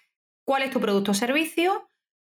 cuál 0.45 0.63
es 0.63 0.71
tu 0.71 0.79
producto 0.79 1.11
o 1.11 1.13
servicio, 1.13 1.89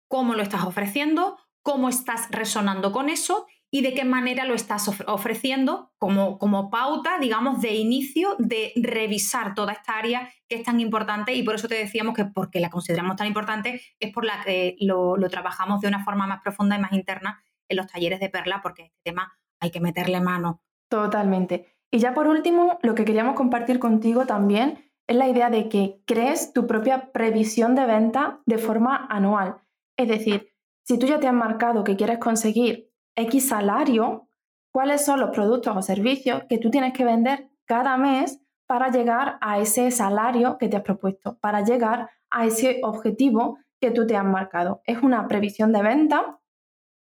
cómo 0.09 0.35
lo 0.35 0.43
estás 0.43 0.65
ofreciendo, 0.65 1.39
cómo 1.63 1.89
estás 1.89 2.31
resonando 2.31 2.93
con 2.93 3.09
eso 3.09 3.47
y 3.71 3.83
de 3.83 3.95
qué 3.95 4.05
manera 4.05 4.45
lo 4.45 4.55
estás 4.55 4.91
ofreciendo 5.07 5.93
como, 5.99 6.39
como 6.39 6.71
pauta, 6.71 7.19
digamos, 7.21 7.61
de 7.61 7.75
inicio 7.75 8.35
de 8.39 8.73
revisar 8.77 9.55
toda 9.55 9.73
esta 9.73 9.97
área 9.97 10.29
que 10.49 10.57
es 10.57 10.65
tan 10.65 10.81
importante 10.81 11.35
y 11.35 11.43
por 11.45 11.55
eso 11.55 11.69
te 11.69 11.77
decíamos 11.77 12.15
que 12.15 12.25
porque 12.25 12.59
la 12.59 12.71
consideramos 12.71 13.17
tan 13.17 13.29
importante 13.29 13.81
es 14.01 14.13
por 14.13 14.25
la 14.25 14.43
que 14.45 14.77
lo, 14.81 15.17
lo 15.17 15.29
trabajamos 15.29 15.81
de 15.81 15.89
una 15.89 16.05
forma 16.05 16.27
más 16.27 16.43
profunda 16.43 16.77
y 16.77 16.81
más 16.81 16.93
interna 16.93 17.41
en 17.69 17.77
los 17.77 17.87
talleres 17.87 18.19
de 18.19 18.29
Perla, 18.29 18.61
porque 18.63 18.85
este 18.85 18.99
tema 19.05 19.33
hay 19.61 19.71
que 19.71 19.81
meterle 19.81 20.21
mano. 20.21 20.63
Totalmente. 20.89 21.77
Y 21.93 21.99
ya 21.99 22.15
por 22.15 22.27
último, 22.27 22.79
lo 22.83 22.95
que 22.95 23.05
queríamos 23.05 23.37
compartir 23.37 23.79
contigo 23.79 24.27
también 24.27 24.91
es 25.07 25.17
la 25.17 25.29
idea 25.29 25.51
de 25.51 25.69
que 25.69 26.03
crees 26.07 26.53
tu 26.53 26.67
propia 26.67 27.13
previsión 27.13 27.75
de 27.75 27.87
venta 27.87 28.41
de 28.47 28.59
forma 28.59 29.07
anual. 29.09 29.61
Es 29.97 30.09
decir, 30.09 30.53
si 30.85 30.99
tú 30.99 31.07
ya 31.07 31.21
te 31.21 31.29
has 31.29 31.35
marcado 31.35 31.85
que 31.85 31.97
quieres 31.97 32.19
conseguir 32.19 32.90
X 33.17 33.49
salario, 33.49 34.29
cuáles 34.73 35.05
son 35.05 35.21
los 35.21 35.31
productos 35.31 35.77
o 35.77 35.83
servicios 35.83 36.43
que 36.49 36.59
tú 36.59 36.71
tienes 36.71 36.93
que 36.93 37.05
vender 37.05 37.51
cada 37.65 37.97
mes 37.97 38.41
para 38.67 38.91
llegar 38.91 39.39
a 39.41 39.59
ese 39.59 39.91
salario 39.91 40.59
que 40.59 40.69
te 40.69 40.77
has 40.77 40.83
propuesto, 40.83 41.39
para 41.39 41.63
llegar 41.63 42.11
a 42.31 42.47
ese 42.47 42.81
objetivo 42.83 43.59
que 43.81 43.91
tú 43.91 44.07
te 44.07 44.17
has 44.17 44.25
marcado. 44.25 44.83
Es 44.85 45.03
una 45.03 45.27
previsión 45.27 45.73
de 45.73 45.83
venta 45.83 46.41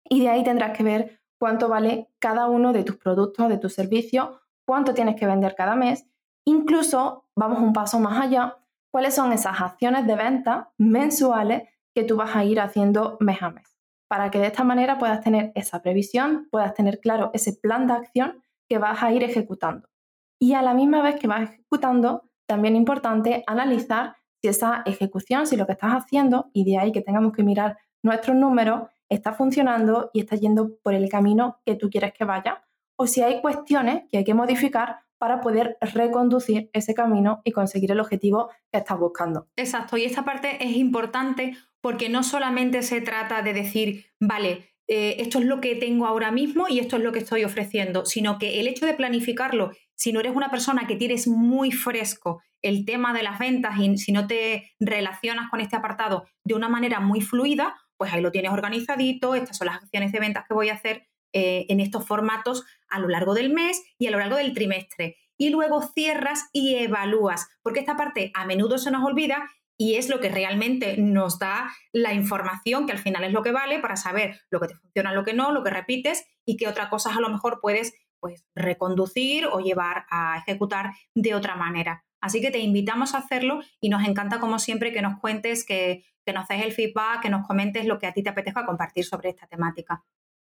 y 0.04 0.22
de 0.22 0.30
ahí 0.30 0.44
tendrás 0.44 0.76
que 0.76 0.84
ver 0.84 1.22
cuánto 1.40 1.70
vale 1.70 2.10
cada 2.20 2.48
uno 2.48 2.74
de 2.74 2.84
tus 2.84 2.98
productos, 2.98 3.50
de 3.50 3.58
tus 3.58 3.74
servicios 3.74 4.30
cuánto 4.66 4.94
tienes 4.94 5.16
que 5.16 5.26
vender 5.26 5.56
cada 5.56 5.76
mes. 5.76 6.06
Incluso, 6.46 7.26
vamos 7.36 7.60
un 7.60 7.74
paso 7.74 8.00
más 8.00 8.20
allá, 8.22 8.58
cuáles 8.92 9.16
son 9.16 9.32
esas 9.34 9.62
acciones 9.62 10.06
de 10.08 10.16
venta 10.16 10.72
mensuales 10.78 11.64
que 11.94 12.04
tú 12.04 12.18
vas 12.18 12.36
a 12.36 12.44
ir 12.44 12.60
haciendo 12.60 13.18
mes 13.20 13.42
a 13.42 13.52
mes, 13.52 13.73
para 14.14 14.30
que 14.30 14.38
de 14.38 14.46
esta 14.46 14.64
manera 14.64 15.00
puedas 15.00 15.22
tener 15.22 15.52
esa 15.56 15.82
previsión, 15.82 16.48
puedas 16.52 16.76
tener 16.76 17.00
claro 17.00 17.32
ese 17.34 17.52
plan 17.52 17.88
de 17.88 17.94
acción 17.94 18.44
que 18.70 18.78
vas 18.78 19.02
a 19.02 19.12
ir 19.12 19.24
ejecutando. 19.24 19.90
Y 20.40 20.54
a 20.54 20.62
la 20.62 20.76
misma 20.76 21.02
vez 21.02 21.16
que 21.16 21.26
vas 21.26 21.50
ejecutando, 21.50 22.30
también 22.46 22.76
es 22.76 22.82
importante 22.82 23.44
analizar 23.48 24.16
si 24.40 24.50
esa 24.50 24.84
ejecución, 24.86 25.48
si 25.48 25.58
lo 25.58 25.66
que 25.66 25.72
estás 25.72 25.94
haciendo, 25.94 26.52
y 26.54 26.64
de 26.64 26.78
ahí 26.78 26.92
que 26.92 27.02
tengamos 27.02 27.34
que 27.34 27.42
mirar 27.42 27.80
nuestros 28.04 28.38
números, 28.38 28.84
está 29.10 29.34
funcionando 29.34 30.12
y 30.14 30.20
está 30.20 30.36
yendo 30.36 30.78
por 30.84 30.94
el 30.94 31.10
camino 31.10 31.58
que 31.66 31.74
tú 31.74 31.90
quieres 31.90 32.14
que 32.14 32.24
vaya 32.24 32.64
o 32.96 33.08
si 33.08 33.24
hay 33.24 33.42
cuestiones 33.42 34.04
que 34.12 34.20
hay 34.20 34.24
que 34.24 34.36
modificar 34.36 35.00
para 35.18 35.42
poder 35.42 35.76
reconducir 35.82 36.70
ese 36.74 36.94
camino 36.94 37.42
y 37.46 37.52
conseguir 37.52 37.92
el 37.92 38.00
objetivo 38.00 38.52
que 38.72 38.78
estás 38.78 39.00
buscando. 39.00 39.48
Exacto, 39.56 39.98
y 39.98 40.04
esta 40.04 40.24
parte 40.24 40.64
es 40.64 40.76
importante 40.76 41.58
porque 41.84 42.08
no 42.08 42.24
solamente 42.24 42.82
se 42.82 43.02
trata 43.02 43.42
de 43.42 43.52
decir, 43.52 44.06
vale, 44.18 44.74
eh, 44.88 45.18
esto 45.20 45.40
es 45.40 45.46
lo 45.46 45.60
que 45.60 45.76
tengo 45.76 46.08
ahora 46.08 46.32
mismo 46.32 46.70
y 46.70 46.80
esto 46.80 46.96
es 46.96 47.04
lo 47.04 47.12
que 47.12 47.20
estoy 47.20 47.44
ofreciendo, 47.44 48.06
sino 48.06 48.40
que 48.40 48.62
el 48.62 48.68
hecho 48.68 48.86
de 48.86 48.94
planificarlo, 48.94 49.72
si 49.94 50.14
no 50.14 50.22
eres 50.22 50.34
una 50.34 50.50
persona 50.50 50.88
que 50.88 50.96
tienes 50.96 51.28
muy 51.28 51.74
fresco 51.74 52.42
el 52.62 52.86
tema 52.86 53.14
de 53.14 53.24
las 53.24 53.38
ventas 53.38 53.78
y 53.78 53.98
si 53.98 54.14
no 54.14 54.28
te 54.28 54.72
relacionas 54.80 55.50
con 55.50 55.60
este 55.60 55.76
apartado 55.76 56.26
de 56.46 56.54
una 56.54 56.70
manera 56.70 57.02
muy 57.02 57.20
fluida, 57.20 57.76
pues 57.98 58.14
ahí 58.14 58.22
lo 58.22 58.32
tienes 58.32 58.54
organizadito, 58.54 59.36
estas 59.36 59.58
son 59.58 59.68
las 59.68 59.84
acciones 59.84 60.14
de 60.14 60.22
ventas 60.22 60.46
que 60.48 60.54
voy 60.54 60.70
a 60.70 60.76
hacer 60.76 61.10
eh, 61.34 61.66
en 61.68 61.82
estos 61.82 62.08
formatos 62.08 62.64
a 62.88 63.00
lo 63.00 63.10
largo 63.10 63.34
del 63.34 63.52
mes 63.52 63.84
y 63.98 64.08
a 64.08 64.12
lo 64.12 64.20
largo 64.20 64.38
del 64.38 64.54
trimestre. 64.54 65.18
Y 65.38 65.50
luego 65.50 65.82
cierras 65.82 66.48
y 66.54 66.76
evalúas, 66.76 67.50
porque 67.62 67.82
esta 67.82 67.98
parte 67.98 68.32
a 68.36 68.46
menudo 68.46 68.78
se 68.78 68.90
nos 68.90 69.04
olvida 69.04 69.50
y 69.78 69.96
es 69.96 70.10
lo 70.10 70.20
que 70.20 70.30
realmente 70.30 70.98
nos 70.98 71.40
da 71.40 71.72
la 71.92 72.14
información, 72.14 72.86
que 72.86 72.92
al 72.92 73.00
final 73.00 73.24
es 73.24 73.34
lo 73.34 73.44
que 73.44 73.52
vale 73.52 73.80
para 73.80 73.96
saber 73.96 74.40
lo 74.50 74.60
que 74.60 74.68
te 74.68 74.76
funciona, 74.76 75.14
lo 75.14 75.24
que 75.24 75.34
no, 75.34 75.52
lo 75.52 75.64
que 75.64 75.72
repites 75.72 76.26
y 76.46 76.58
qué 76.58 76.68
otras 76.68 76.90
cosas 76.90 77.18
a 77.18 77.22
lo 77.22 77.30
mejor 77.30 77.60
puedes 77.62 77.94
pues, 78.20 78.46
reconducir 78.56 79.48
o 79.48 79.60
llevar 79.60 80.06
a 80.10 80.38
ejecutar 80.38 80.92
de 81.16 81.36
otra 81.36 81.56
manera. 81.56 82.06
Así 82.22 82.40
que 82.40 82.52
te 82.52 82.60
invitamos 82.60 83.16
a 83.16 83.18
hacerlo 83.18 83.60
y 83.82 83.90
nos 83.90 84.08
encanta, 84.08 84.40
como 84.40 84.60
siempre, 84.60 84.94
que 84.94 85.02
nos 85.02 85.20
cuentes, 85.20 85.66
que, 85.66 86.06
que 86.26 86.34
nos 86.34 86.48
des 86.48 86.64
el 86.64 86.72
feedback, 86.72 87.22
que 87.22 87.30
nos 87.30 87.46
comentes 87.46 87.86
lo 87.86 88.00
que 88.00 88.08
a 88.08 88.14
ti 88.14 88.24
te 88.24 88.30
apetezca 88.30 88.66
compartir 88.66 89.04
sobre 89.04 89.30
esta 89.30 89.48
temática. 89.48 90.06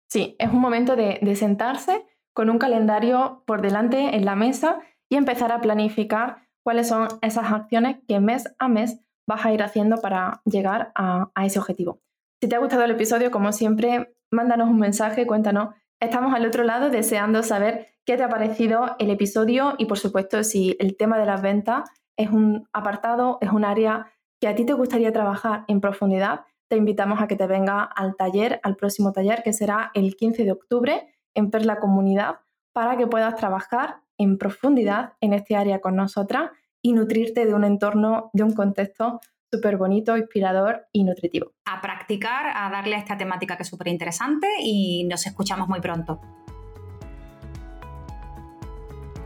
Sí, 0.08 0.36
es 0.38 0.50
un 0.50 0.60
momento 0.60 0.96
de, 0.96 1.36
sentarse 1.36 2.04
con 2.32 2.48
un 2.50 2.58
calendario 2.58 3.42
por 3.46 3.60
delante 3.60 4.16
en 4.16 4.24
la 4.24 4.34
mesa 4.34 4.80
y 5.10 5.16
empezar 5.16 5.52
a 5.52 5.60
planificar 5.60 6.48
cuáles 6.64 6.88
son 6.88 7.08
esas 7.20 7.52
acciones 7.52 7.98
que 8.06 8.20
mes 8.20 8.54
a 8.58 8.68
mes 8.68 9.00
vas 9.28 9.44
a 9.44 9.52
ir 9.52 9.62
haciendo 9.62 9.98
para 9.98 10.40
llegar 10.46 10.90
a, 10.94 11.30
a, 11.34 11.46
ese 11.46 11.58
objetivo. 11.58 12.00
Si 12.40 12.48
te 12.48 12.56
ha 12.56 12.58
gustado 12.58 12.84
el 12.84 12.92
episodio, 12.92 13.30
como 13.30 13.52
siempre, 13.52 14.14
mándanos 14.32 14.70
un 14.70 14.78
mensaje, 14.78 15.26
cuéntanos. 15.26 15.74
Estamos 16.00 16.34
al 16.34 16.46
otro 16.46 16.64
lado 16.64 16.88
deseando 16.88 17.42
saber 17.42 17.88
qué 18.06 18.16
te 18.16 18.22
ha 18.22 18.28
parecido 18.30 18.96
el 18.98 19.10
episodio 19.10 19.74
y, 19.76 19.84
por 19.84 19.98
supuesto, 19.98 20.42
si 20.44 20.76
el 20.80 20.96
tema 20.96 21.18
de 21.18 21.26
las 21.26 21.42
ventas 21.42 21.90
es 22.16 22.30
un 22.30 22.68
apartado, 22.72 23.36
es 23.42 23.50
un 23.50 23.64
área 23.64 24.10
que 24.40 24.48
a 24.48 24.54
ti 24.54 24.64
te 24.64 24.72
gustaría 24.72 25.12
trabajar 25.12 25.64
en 25.68 25.82
profundidad, 25.82 26.46
te 26.68 26.76
invitamos 26.76 27.20
a 27.20 27.26
que 27.26 27.36
te 27.36 27.46
venga 27.46 27.82
al 27.82 28.16
taller, 28.16 28.60
al 28.62 28.76
próximo 28.76 29.12
taller, 29.12 29.42
que 29.42 29.52
será 29.52 29.90
el 29.94 30.16
15 30.16 30.44
de 30.44 30.52
octubre 30.52 31.14
en 31.34 31.50
Perla 31.50 31.80
Comunidad, 31.80 32.40
para 32.72 32.96
que 32.96 33.06
puedas 33.06 33.36
trabajar 33.36 34.00
en 34.16 34.38
profundidad 34.38 35.12
en 35.20 35.34
este 35.34 35.54
área 35.54 35.80
con 35.80 35.96
nosotras 35.96 36.50
y 36.82 36.92
nutrirte 36.92 37.46
de 37.46 37.54
un 37.54 37.64
entorno, 37.64 38.30
de 38.32 38.42
un 38.42 38.54
contexto 38.54 39.20
súper 39.50 39.76
bonito, 39.76 40.16
inspirador 40.16 40.86
y 40.92 41.04
nutritivo. 41.04 41.52
A 41.64 41.80
practicar, 41.80 42.46
a 42.54 42.70
darle 42.70 42.96
a 42.96 42.98
esta 42.98 43.16
temática 43.16 43.56
que 43.56 43.62
es 43.62 43.68
súper 43.68 43.88
interesante 43.88 44.46
y 44.62 45.04
nos 45.04 45.26
escuchamos 45.26 45.68
muy 45.68 45.80
pronto. 45.80 46.20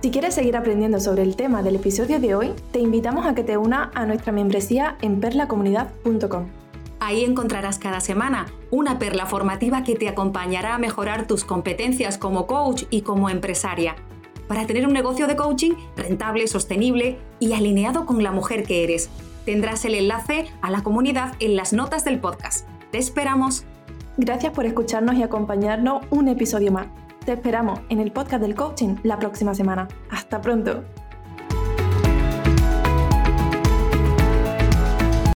Si 0.01 0.11
quieres 0.11 0.35
seguir 0.35 0.57
aprendiendo 0.57 0.99
sobre 0.99 1.23
el 1.23 1.37
tema 1.37 1.63
del 1.63 1.77
episodio 1.77 2.19
de 2.19 2.35
hoy, 2.35 2.53
te 2.73 2.81
invitamos 2.81 3.25
a 3.25 3.37
que 3.37 3.45
te 3.45 3.57
una 3.57 3.93
a 3.95 4.05
nuestra 4.05 4.33
membresía 4.33 4.97
en 5.01 5.21
perlacomunidad.com. 5.21 6.49
Ahí 6.99 7.25
encontrarás 7.25 7.79
cada 7.79 8.01
semana 8.01 8.47
una 8.71 8.99
perla 8.99 9.27
formativa 9.27 9.85
que 9.85 9.95
te 9.95 10.09
acompañará 10.09 10.75
a 10.75 10.79
mejorar 10.79 11.27
tus 11.27 11.45
competencias 11.45 12.19
como 12.19 12.47
coach 12.49 12.85
y 12.91 13.03
como 13.03 13.29
empresaria, 13.29 13.95
para 14.53 14.67
tener 14.67 14.87
un 14.87 14.93
negocio 14.93 15.27
de 15.27 15.35
coaching 15.35 15.73
rentable, 15.97 16.47
sostenible 16.47 17.17
y 17.41 17.55
alineado 17.55 18.05
con 18.05 18.23
la 18.23 18.33
mujer 18.33 18.65
que 18.65 18.85
eres. 18.85 19.09
Tendrás 19.47 19.83
el 19.87 19.95
enlace 19.95 20.45
a 20.61 20.71
la 20.71 20.83
comunidad 20.83 21.33
en 21.41 21.57
las 21.57 21.73
notas 21.73 22.05
del 22.05 22.21
podcast. 22.21 22.69
Te 22.91 22.99
esperamos. 22.99 23.65
Gracias 24.19 24.53
por 24.53 24.67
escucharnos 24.67 25.15
y 25.15 25.23
acompañarnos 25.23 26.05
un 26.11 26.29
episodio 26.29 26.71
más. 26.71 26.89
Te 27.25 27.33
esperamos 27.33 27.81
en 27.89 28.01
el 28.01 28.13
podcast 28.13 28.43
del 28.43 28.55
coaching 28.55 28.97
la 29.05 29.19
próxima 29.19 29.55
semana. 29.55 29.89
Hasta 30.11 30.43
pronto. 30.43 30.85